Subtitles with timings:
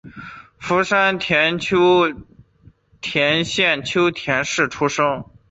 [0.57, 2.11] 福山町秋
[3.01, 5.25] 田县秋田市出生。